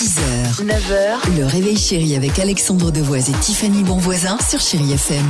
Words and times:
6h, 0.00 0.64
9h, 0.64 1.36
le 1.38 1.44
réveil 1.44 1.76
chéri 1.76 2.16
avec 2.16 2.38
Alexandre 2.38 2.90
Devoise 2.90 3.28
et 3.28 3.34
Tiffany 3.34 3.82
Bonvoisin 3.82 4.38
sur 4.38 4.58
Chérie 4.58 4.94
FM. 4.94 5.26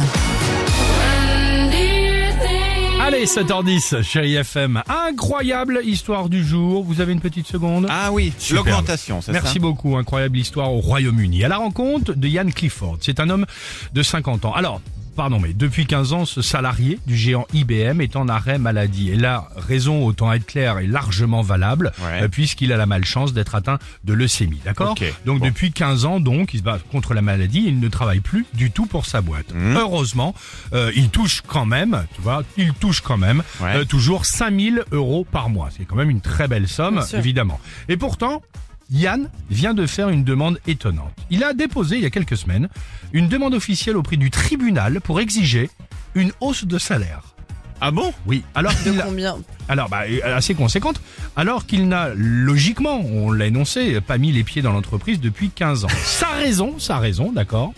Allez, 3.00 3.24
7h10, 3.24 4.02
chérie 4.02 4.36
FM. 4.36 4.80
Incroyable 4.88 5.80
histoire 5.82 6.28
du 6.28 6.44
jour. 6.46 6.84
Vous 6.84 7.00
avez 7.00 7.12
une 7.12 7.20
petite 7.20 7.48
seconde 7.48 7.88
Ah 7.90 8.12
oui, 8.12 8.32
l'augmentation, 8.52 9.20
c'est 9.20 9.32
ça 9.32 9.40
Merci 9.42 9.58
beaucoup. 9.58 9.96
Incroyable 9.96 10.38
histoire 10.38 10.72
au 10.72 10.78
Royaume-Uni. 10.78 11.42
À 11.42 11.48
la 11.48 11.56
rencontre 11.56 12.14
de 12.14 12.28
Ian 12.28 12.46
Clifford. 12.54 12.98
C'est 13.00 13.18
un 13.18 13.28
homme 13.28 13.46
de 13.92 14.02
50 14.04 14.44
ans. 14.44 14.52
Alors, 14.54 14.80
pardon, 15.20 15.38
mais 15.38 15.52
depuis 15.52 15.84
15 15.84 16.14
ans, 16.14 16.24
ce 16.24 16.40
salarié 16.40 16.98
du 17.06 17.14
géant 17.14 17.46
IBM 17.52 18.00
est 18.00 18.16
en 18.16 18.26
arrêt 18.26 18.58
maladie. 18.58 19.10
Et 19.10 19.16
la 19.16 19.46
raison, 19.54 20.06
autant 20.06 20.32
être 20.32 20.46
clair, 20.46 20.78
est 20.78 20.86
largement 20.86 21.42
valable, 21.42 21.92
Ouais. 22.02 22.22
euh, 22.22 22.28
puisqu'il 22.28 22.72
a 22.72 22.78
la 22.78 22.86
malchance 22.86 23.34
d'être 23.34 23.54
atteint 23.54 23.78
de 24.04 24.14
leucémie. 24.14 24.62
D'accord 24.64 24.94
Donc 25.26 25.40
bon. 25.40 25.44
depuis 25.44 25.72
15 25.72 26.06
ans, 26.06 26.20
donc, 26.20 26.54
il 26.54 26.60
se 26.60 26.62
bat 26.62 26.78
contre 26.90 27.12
la 27.12 27.20
maladie. 27.20 27.64
Il 27.66 27.80
ne 27.80 27.88
travaille 27.88 28.20
plus 28.20 28.46
du 28.54 28.70
tout 28.70 28.86
pour 28.86 29.04
sa 29.04 29.20
boîte. 29.20 29.52
Mmh. 29.52 29.76
Heureusement, 29.76 30.34
euh, 30.72 30.90
il 30.96 31.10
touche 31.10 31.42
quand 31.46 31.66
même, 31.66 32.06
tu 32.14 32.22
vois, 32.22 32.42
il 32.56 32.72
touche 32.72 33.02
quand 33.02 33.18
même 33.18 33.42
Ouais. 33.60 33.76
euh, 33.76 33.84
toujours 33.84 34.24
5000 34.24 34.84
euros 34.90 35.26
par 35.30 35.50
mois. 35.50 35.68
C'est 35.76 35.84
quand 35.84 35.96
même 35.96 36.08
une 36.08 36.22
très 36.22 36.48
belle 36.48 36.66
somme, 36.66 37.02
évidemment. 37.12 37.60
Et 37.90 37.98
pourtant, 37.98 38.40
Yann 38.90 39.28
vient 39.50 39.74
de 39.74 39.86
faire 39.86 40.08
une 40.08 40.24
demande 40.24 40.58
étonnante. 40.66 41.12
Il 41.30 41.44
a 41.44 41.52
déposé, 41.54 41.96
il 41.96 42.02
y 42.02 42.06
a 42.06 42.10
quelques 42.10 42.36
semaines, 42.36 42.68
une 43.12 43.28
demande 43.28 43.54
officielle 43.54 43.96
auprès 43.96 44.16
du 44.16 44.30
tribunal 44.30 45.00
pour 45.00 45.20
exiger 45.20 45.70
une 46.14 46.32
hausse 46.40 46.64
de 46.64 46.78
salaire. 46.78 47.22
Ah 47.80 47.92
bon? 47.92 48.12
Oui, 48.26 48.42
alors 48.54 48.72
a- 48.72 49.02
Combien? 49.04 49.36
Alors 49.68 49.88
bah 49.88 50.02
euh, 50.08 50.36
assez 50.36 50.54
conséquente, 50.54 51.00
alors 51.36 51.64
qu'il 51.66 51.88
n'a 51.88 52.10
logiquement, 52.14 53.00
on 53.00 53.30
l'a 53.30 53.46
énoncé, 53.46 54.00
pas 54.02 54.18
mis 54.18 54.32
les 54.32 54.44
pieds 54.44 54.60
dans 54.60 54.72
l'entreprise 54.72 55.18
depuis 55.20 55.50
15 55.50 55.84
ans. 55.86 55.88
Sa 56.04 56.28
raison, 56.28 56.78
sa 56.78 56.98
raison, 56.98 57.32
d'accord. 57.32 57.72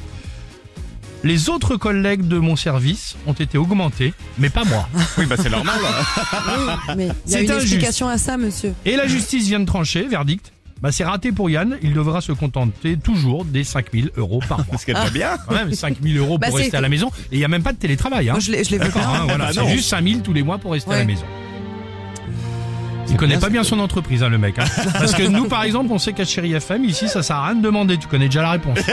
Les 1.25 1.49
autres 1.51 1.77
collègues 1.77 2.27
de 2.27 2.39
mon 2.39 2.57
service 2.57 3.15
ont 3.29 3.33
été 3.33 3.57
augmentés, 3.59 4.13
mais 4.39 4.51
pas 4.51 4.65
moi. 4.65 4.89
Oui, 5.19 5.27
bah 5.27 5.37
c'est 5.41 5.51
normal. 5.51 5.79
Oui, 5.79 6.95
mais 6.97 7.05
il 7.05 7.07
y 7.07 7.11
a 7.11 7.15
C'est 7.39 7.45
une 7.45 7.51
injuste. 7.53 7.63
explication 7.75 8.09
à 8.09 8.19
ça, 8.19 8.37
monsieur. 8.37 8.75
Et 8.85 8.97
la 8.97 9.07
justice 9.07 9.47
vient 9.47 9.61
de 9.61 9.67
trancher, 9.67 10.09
verdict. 10.09 10.53
Bah 10.83 10.91
c'est 10.91 11.05
raté 11.05 11.31
pour 11.31 11.49
Yann, 11.49 11.79
il 11.83 11.95
devra 11.95 12.21
se 12.21 12.33
contenter 12.33 12.97
toujours 12.97 13.45
des 13.45 13.63
5000 13.63 14.11
euros 14.17 14.41
par 14.49 14.59
mois. 14.59 14.67
Parce 14.71 14.85
qu'elle 14.85 14.97
va 14.97 15.11
bien. 15.11 15.29
Quand 15.49 15.55
même, 15.55 15.73
5000 15.73 16.19
euros 16.19 16.39
Bah, 16.39 16.49
pour 16.49 16.57
c'est- 16.57 16.65
rester 16.65 16.77
à 16.77 16.81
la 16.81 16.89
maison. 16.89 17.09
Et 17.31 17.37
il 17.37 17.39
n'y 17.39 17.45
a 17.45 17.49
même 17.49 17.63
pas 17.63 17.73
de 17.73 17.79
télétravail. 17.79 18.29
Hein. 18.29 18.33
Moi, 18.33 18.41
je 18.41 18.51
l'ai, 18.51 18.65
je 18.65 18.71
l'ai 18.73 18.79
vu 18.79 18.85
D'accord, 18.87 19.07
hein, 19.07 19.21
voilà, 19.29 19.47
Bah 19.47 19.51
c'est 19.55 19.69
juste 19.69 19.89
5000 19.89 20.23
tous 20.23 20.33
les 20.33 20.43
mois 20.43 20.59
pour 20.59 20.73
rester 20.73 20.93
à 20.93 20.99
la 20.99 21.05
maison. 21.05 21.23
Il 23.09 23.17
connaît 23.17 23.39
pas 23.39 23.51
bien 23.51 23.63
son 23.63 23.79
entreprise, 23.79 24.23
hein, 24.23 24.29
le 24.31 24.39
mec. 24.39 24.59
hein. 24.59 24.65
Parce 24.95 25.13
que 25.15 25.23
nous, 25.23 25.45
par 25.47 25.63
exemple, 25.65 25.93
on 25.93 25.99
sait 25.99 26.15
qu'à 26.15 26.25
Chéri 26.25 26.55
FM, 26.55 26.85
ici, 26.85 27.09
ça 27.09 27.23
sert 27.23 27.37
à 27.37 27.47
rien 27.47 27.55
de 27.57 27.63
demander. 27.63 27.99
Tu 27.99 28.09
connais 28.09 28.27
déjà 28.27 28.43
la 28.43 28.53
réponse. 28.53 28.79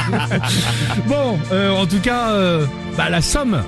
bon, 1.06 1.38
euh, 1.52 1.70
en 1.70 1.86
tout 1.86 2.00
cas, 2.00 2.30
euh, 2.30 2.66
bah, 2.96 3.08
la 3.10 3.22
somme 3.22 3.62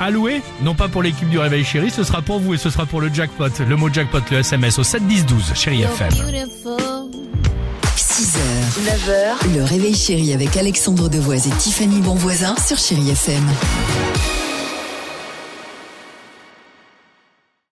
allouée, 0.00 0.42
non 0.62 0.74
pas 0.74 0.88
pour 0.88 1.02
l'équipe 1.02 1.28
du 1.28 1.38
Réveil 1.38 1.64
Chéri, 1.64 1.90
ce 1.90 2.04
sera 2.04 2.22
pour 2.22 2.40
vous 2.40 2.54
et 2.54 2.58
ce 2.58 2.70
sera 2.70 2.86
pour 2.86 3.00
le 3.00 3.12
jackpot. 3.12 3.48
Le 3.66 3.76
mot 3.76 3.92
jackpot, 3.92 4.20
le 4.30 4.38
SMS 4.38 4.78
au 4.78 4.84
7 4.84 5.06
10 5.06 5.26
12, 5.26 5.52
Chéri 5.54 5.82
FM. 5.82 6.10
6h, 7.96 8.38
9h, 8.86 9.56
le 9.56 9.64
réveil 9.64 9.94
chéri 9.94 10.32
avec 10.32 10.56
Alexandre 10.56 11.08
Devoise 11.08 11.48
et 11.48 11.50
Tiffany 11.50 12.00
Bonvoisin 12.00 12.54
sur 12.64 12.78
Chérie 12.78 13.10
FM. 13.10 13.42